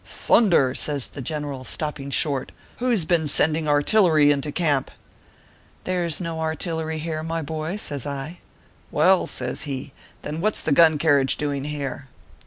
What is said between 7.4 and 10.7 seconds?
boy," says I." Well," says he," then what s